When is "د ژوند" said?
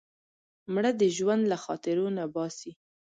1.01-1.43